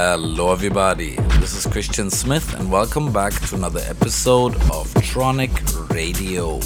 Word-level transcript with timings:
Hello, 0.00 0.52
everybody. 0.52 1.16
This 1.40 1.56
is 1.56 1.66
Christian 1.66 2.08
Smith, 2.08 2.54
and 2.54 2.70
welcome 2.70 3.12
back 3.12 3.32
to 3.48 3.56
another 3.56 3.80
episode 3.80 4.54
of 4.70 4.86
Tronic 5.02 5.50
Radio. 5.92 6.60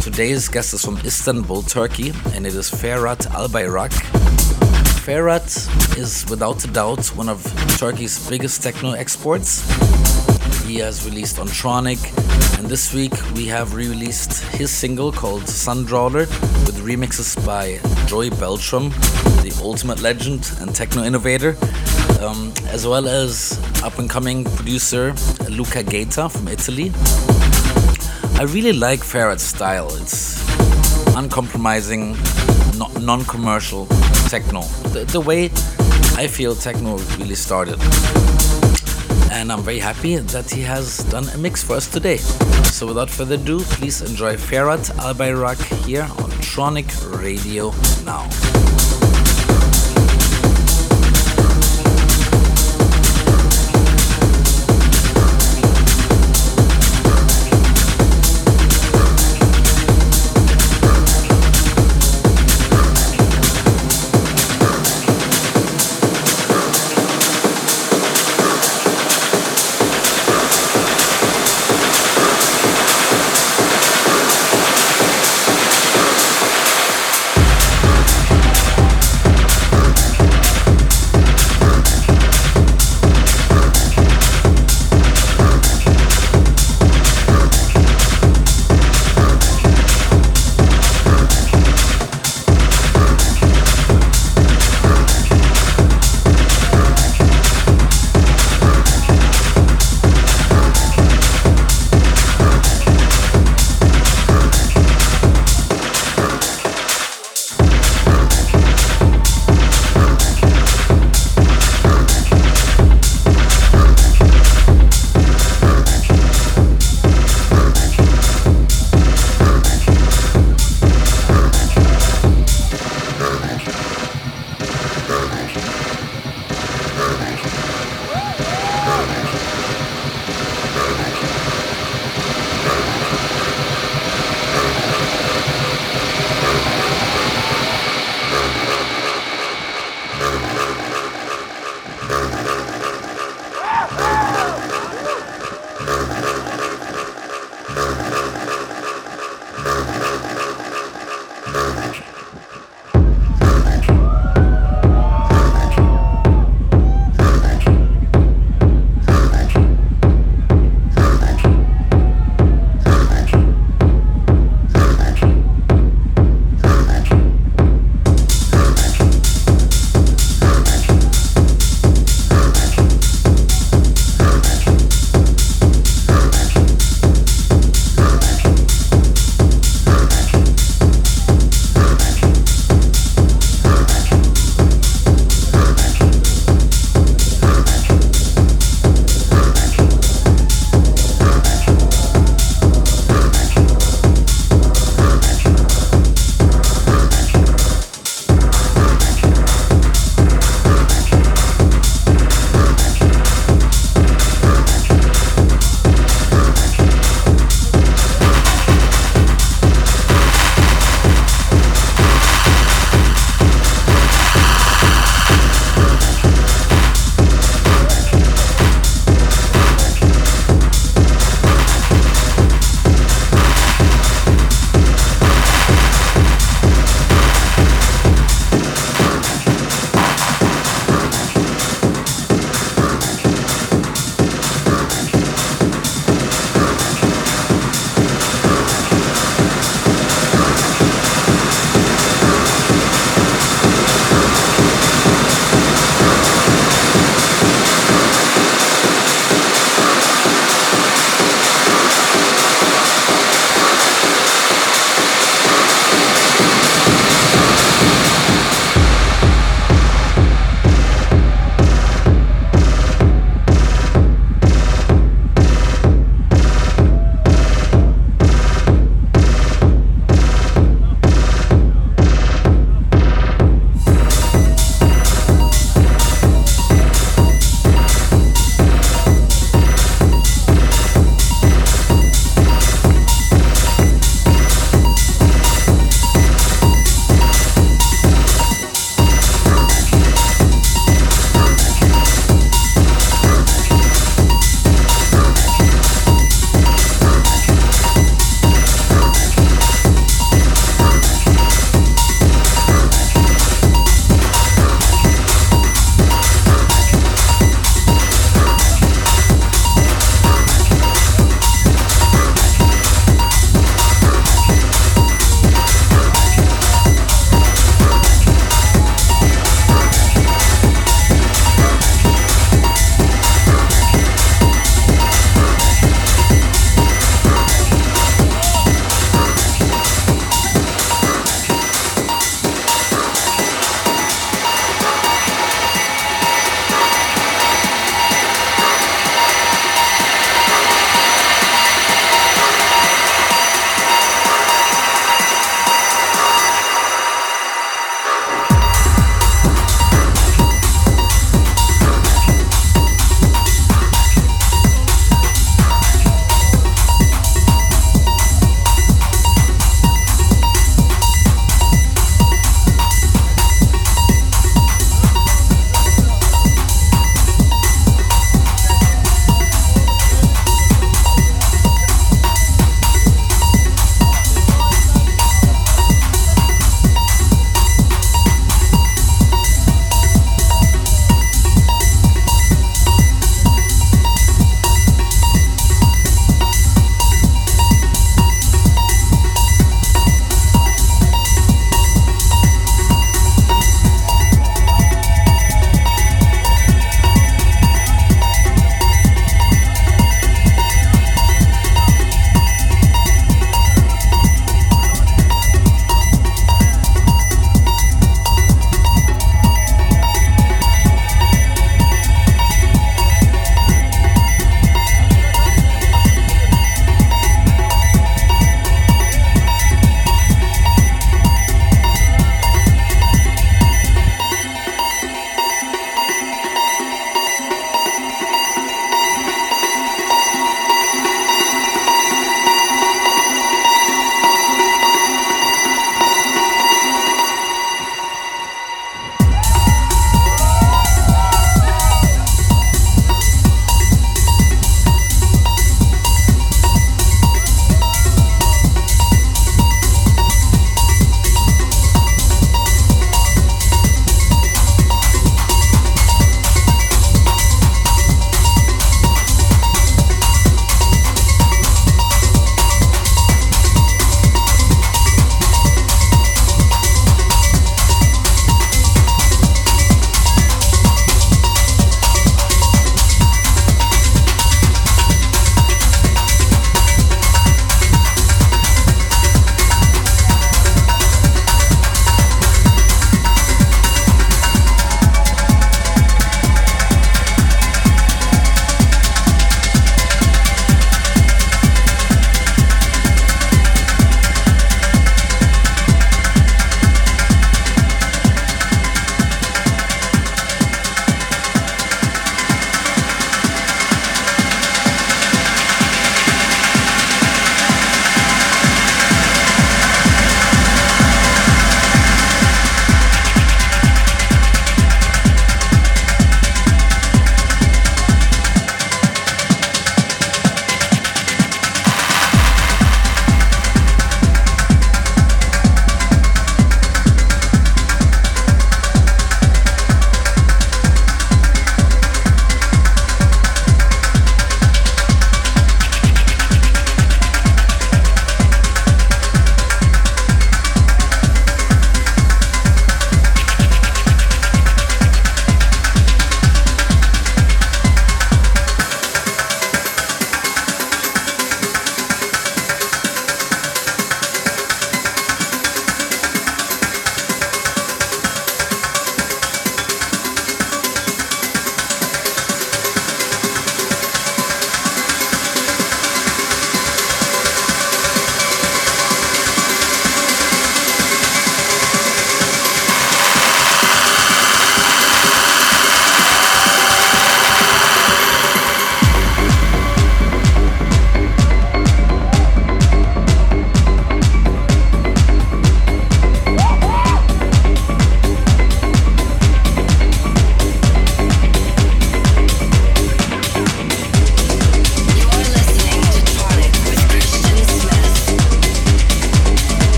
Today's 0.00 0.48
guest 0.48 0.72
is 0.72 0.82
from 0.82 0.96
Istanbul, 1.04 1.60
Turkey, 1.64 2.14
and 2.32 2.46
it 2.46 2.54
is 2.54 2.70
Ferhat 2.70 3.26
Albayrak. 3.32 3.90
Ferhat 5.04 5.98
is 5.98 6.24
without 6.30 6.64
a 6.64 6.68
doubt 6.68 7.04
one 7.08 7.28
of 7.28 7.44
Turkey's 7.76 8.26
biggest 8.26 8.62
techno 8.62 8.92
exports. 8.92 9.60
He 10.64 10.76
has 10.76 11.04
released 11.04 11.38
on 11.38 11.48
Tronic, 11.48 12.00
and 12.58 12.68
this 12.68 12.94
week 12.94 13.12
we 13.34 13.44
have 13.48 13.74
re 13.74 13.86
released 13.86 14.44
his 14.56 14.70
single 14.70 15.12
called 15.12 15.42
Sundrawler 15.42 16.26
with 16.64 16.77
remixes 16.88 17.36
by 17.44 17.78
Joey 18.06 18.30
Beltram, 18.30 18.90
the 19.42 19.52
ultimate 19.62 20.00
legend 20.00 20.50
and 20.60 20.74
techno 20.74 21.04
innovator, 21.04 21.54
um, 22.22 22.52
as 22.68 22.86
well 22.86 23.06
as 23.06 23.60
up 23.82 23.98
and 23.98 24.08
coming 24.08 24.44
producer 24.56 25.14
Luca 25.50 25.82
Gaeta 25.82 26.30
from 26.30 26.48
Italy. 26.48 26.90
I 28.40 28.44
really 28.48 28.72
like 28.72 29.00
Ferhat's 29.00 29.42
style. 29.42 29.88
It's 30.00 30.40
uncompromising, 31.14 32.16
no- 32.78 32.92
non 33.00 33.24
commercial 33.26 33.86
techno. 34.28 34.62
The, 34.94 35.04
the 35.12 35.20
way 35.20 35.46
I 36.16 36.26
feel 36.26 36.54
techno 36.54 36.96
really 37.18 37.34
started. 37.34 37.78
And 39.30 39.52
I'm 39.52 39.62
very 39.62 39.78
happy 39.78 40.16
that 40.16 40.50
he 40.50 40.62
has 40.62 40.98
done 41.04 41.28
a 41.28 41.38
mix 41.38 41.62
for 41.62 41.76
us 41.76 41.86
today. 41.86 42.16
So 42.16 42.86
without 42.86 43.10
further 43.10 43.34
ado, 43.34 43.60
please 43.60 44.02
enjoy 44.02 44.36
Ferhat 44.36 44.90
Albayrak 44.96 45.60
here 45.84 46.02
on 46.02 46.30
Tronic 46.40 46.88
Radio 47.22 47.72
now. 48.04 48.28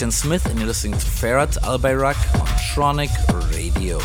Christian 0.00 0.28
Smith, 0.30 0.46
and 0.46 0.58
you're 0.58 0.66
listening 0.66 0.98
to 0.98 1.06
Ferhat 1.06 1.58
Albayrak 1.58 2.16
on 2.40 2.46
Tronic 2.72 3.10
Radio. 3.52 3.98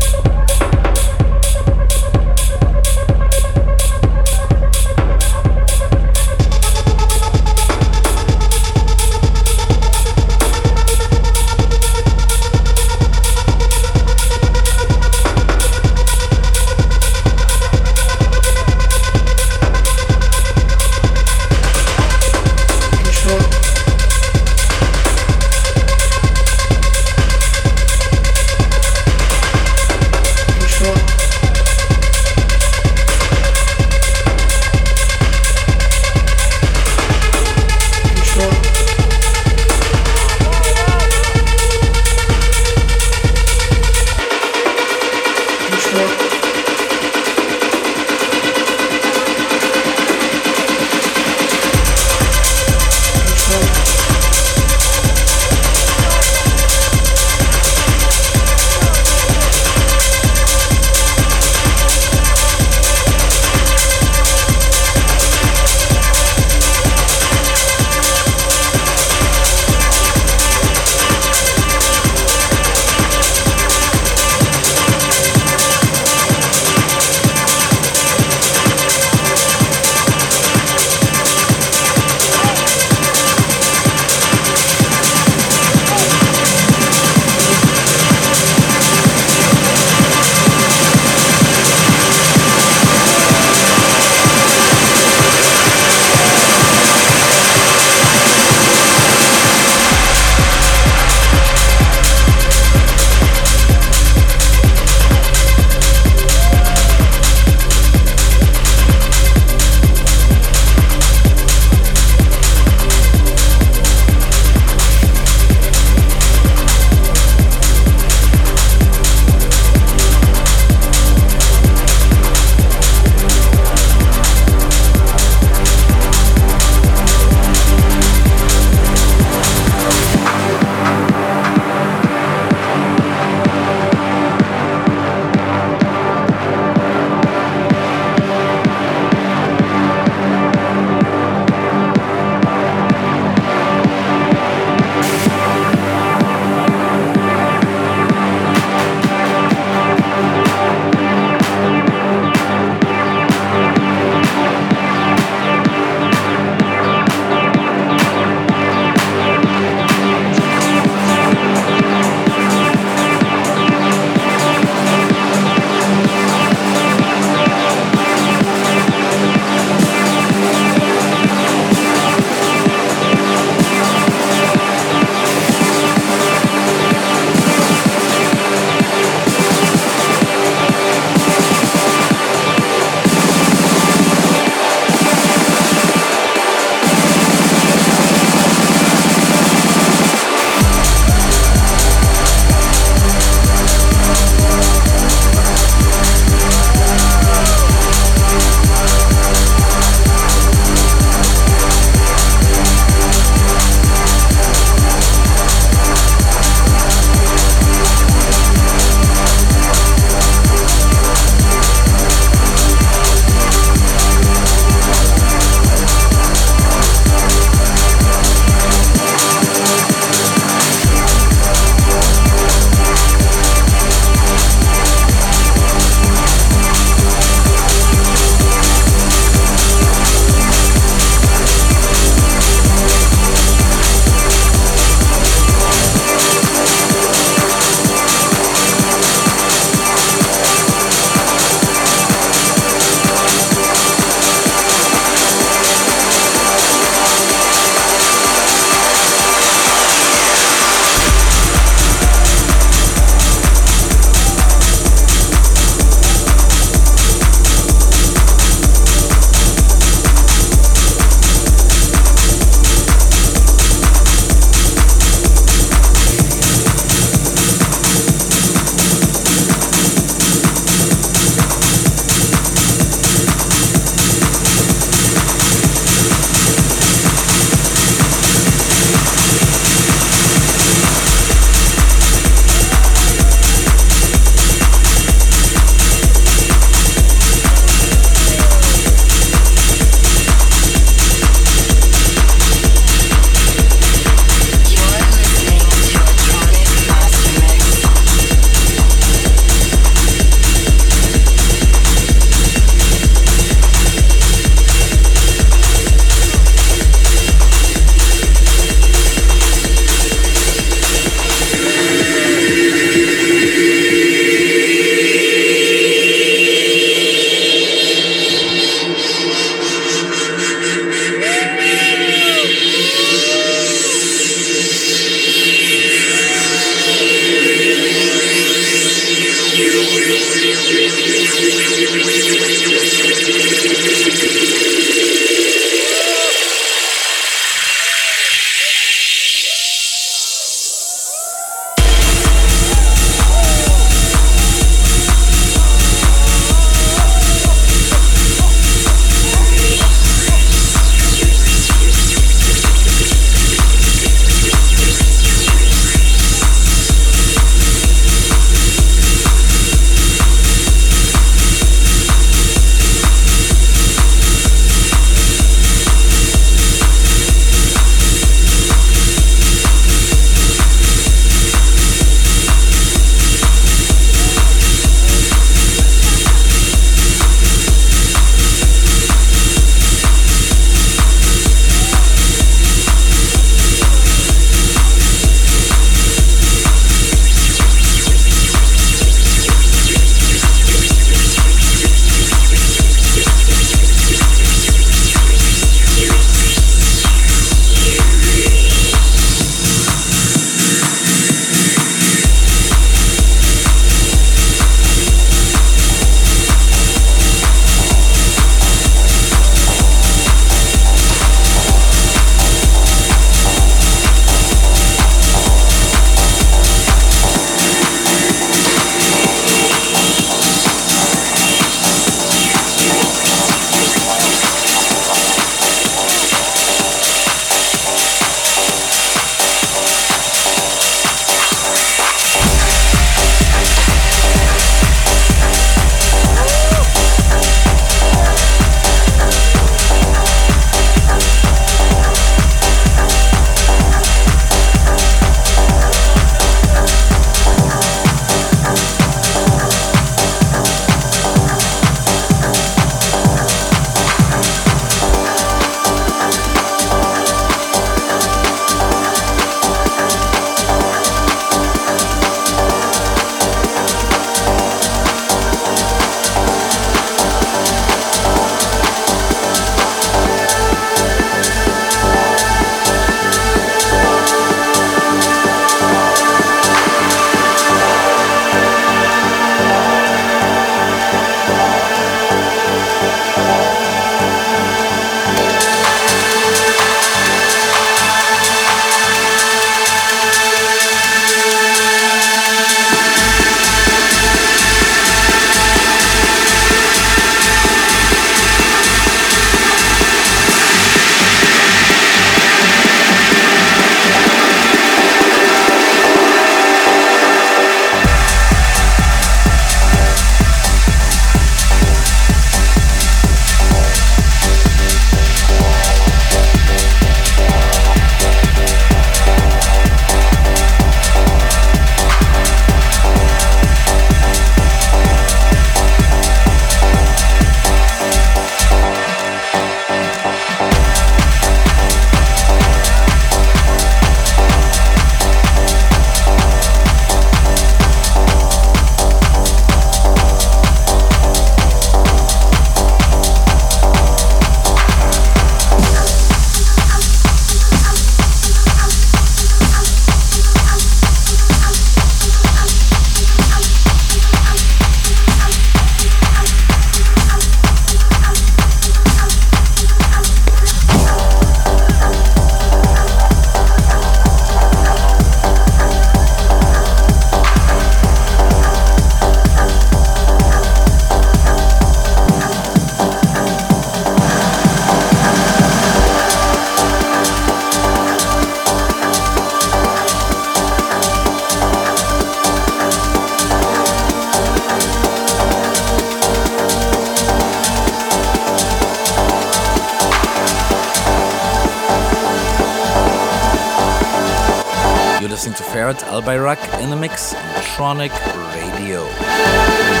Ferhat 595.91 596.07
Albayrak 596.07 596.81
in 596.81 596.89
the 596.89 596.95
mix 596.95 597.33
on 597.33 597.41
Tronic 597.75 598.11
Radio. 598.53 600.00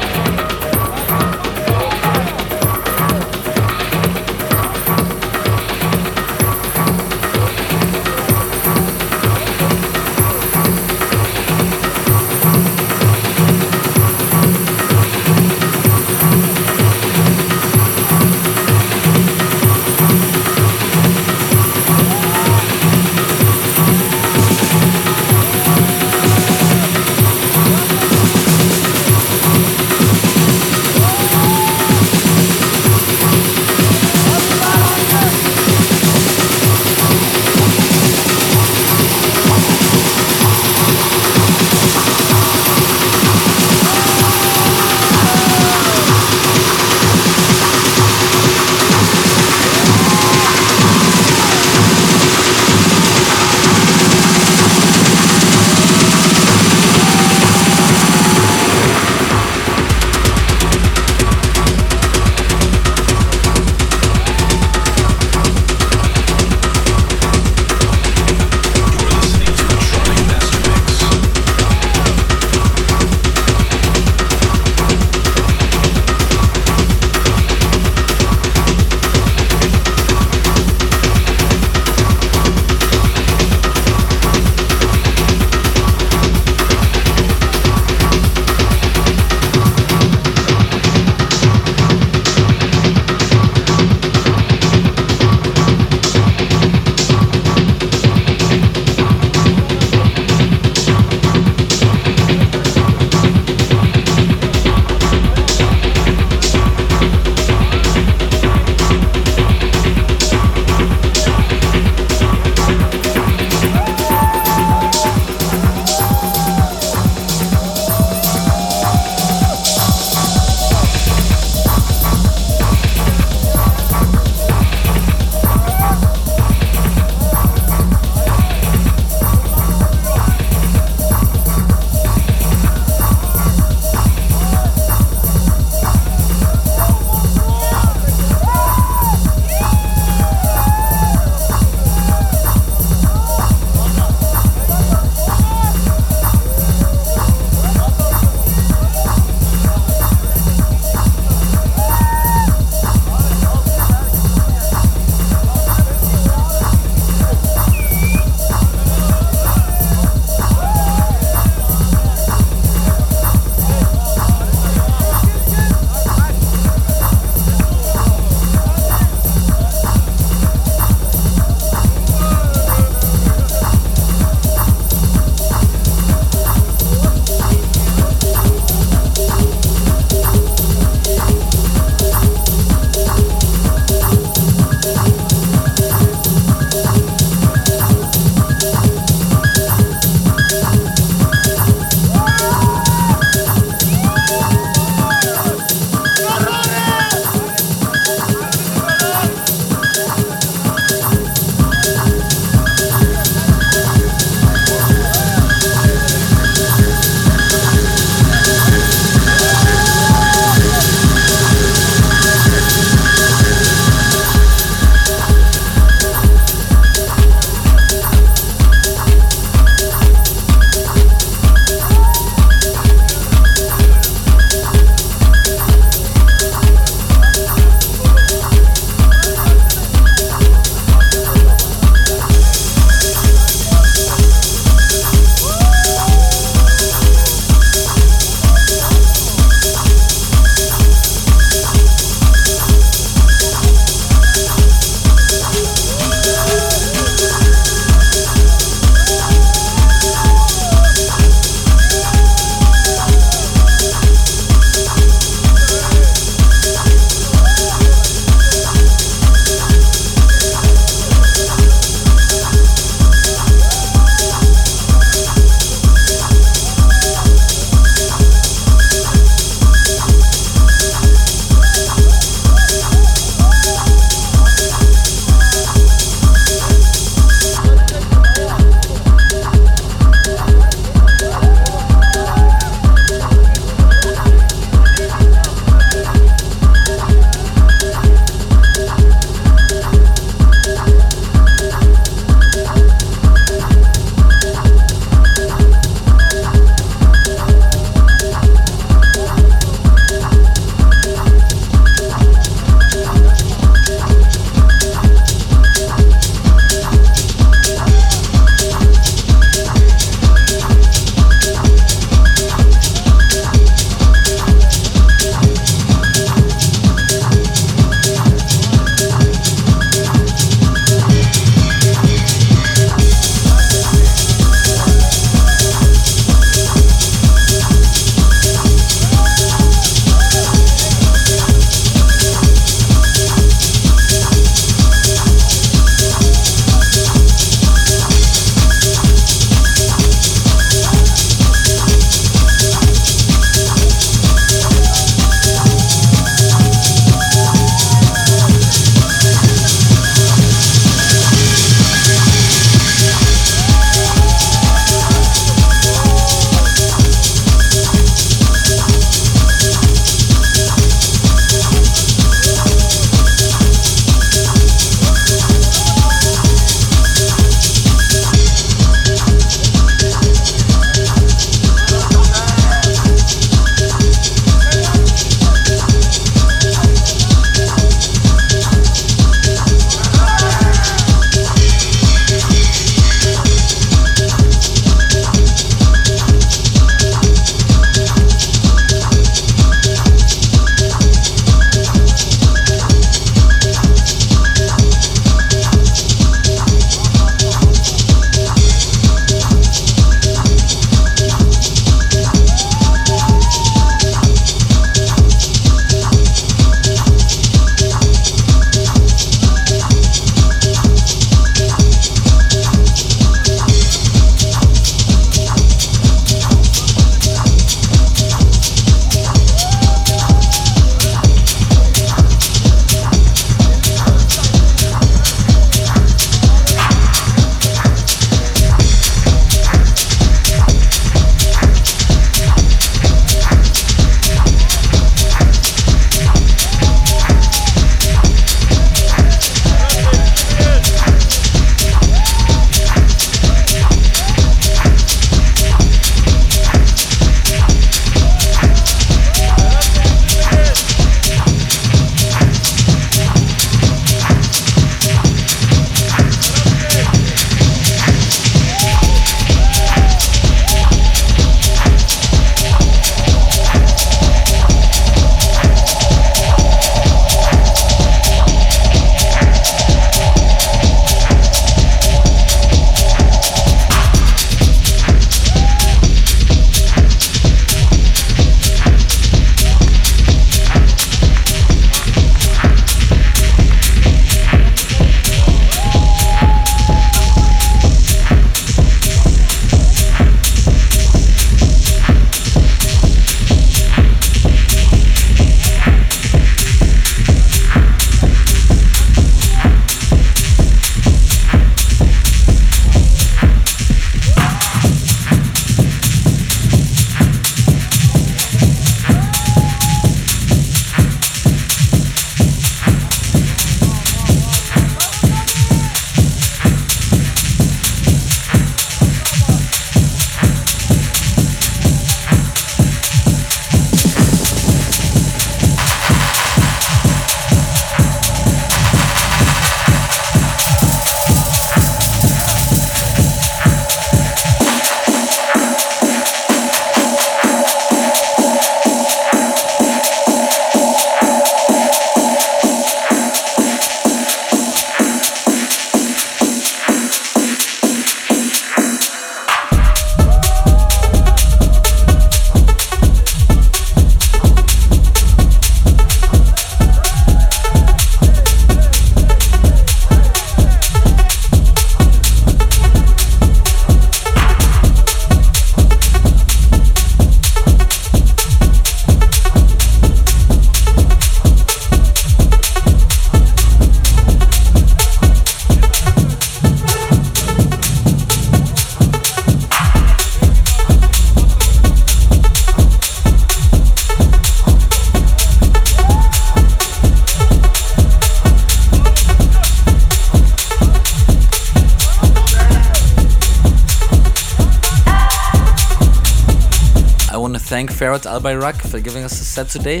Ferhat 598.08 598.40
Albayrak 598.40 598.80
for 598.88 599.00
giving 599.00 599.22
us 599.22 599.38
a 599.38 599.44
set 599.44 599.68
today. 599.68 600.00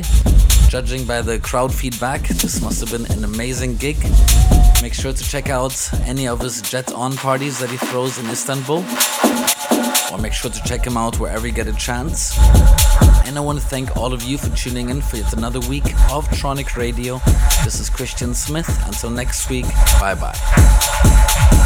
Judging 0.70 1.04
by 1.04 1.20
the 1.20 1.38
crowd 1.40 1.74
feedback, 1.74 2.22
this 2.28 2.62
must 2.62 2.80
have 2.80 2.90
been 2.90 3.04
an 3.14 3.22
amazing 3.22 3.76
gig. 3.76 3.98
Make 4.80 4.94
sure 4.94 5.12
to 5.12 5.22
check 5.22 5.50
out 5.50 5.76
any 6.06 6.26
of 6.26 6.40
his 6.40 6.62
Jet 6.62 6.90
On 6.92 7.14
parties 7.14 7.58
that 7.58 7.68
he 7.68 7.76
throws 7.76 8.18
in 8.18 8.24
Istanbul. 8.30 8.82
Or 10.10 10.16
make 10.16 10.32
sure 10.32 10.50
to 10.50 10.62
check 10.64 10.86
him 10.86 10.96
out 10.96 11.20
wherever 11.20 11.46
you 11.46 11.52
get 11.52 11.66
a 11.66 11.74
chance. 11.74 12.38
And 13.26 13.36
I 13.36 13.40
want 13.40 13.60
to 13.60 13.66
thank 13.66 13.94
all 13.94 14.14
of 14.14 14.22
you 14.22 14.38
for 14.38 14.48
tuning 14.56 14.88
in 14.88 15.02
for 15.02 15.18
yet 15.18 15.34
another 15.34 15.60
week 15.68 15.84
of 16.10 16.26
Tronic 16.28 16.78
Radio. 16.78 17.20
This 17.62 17.78
is 17.78 17.90
Christian 17.90 18.32
Smith. 18.32 18.70
Until 18.86 19.10
next 19.10 19.50
week, 19.50 19.66
bye 20.00 20.14
bye. 20.14 21.56